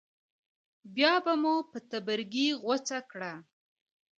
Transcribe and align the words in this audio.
بیا 0.95 1.13
به 1.23 1.33
مو 1.41 1.55
په 1.71 1.77
تبرګي 1.91 2.47
غوڅه 2.61 2.99
کړه. 3.11 3.33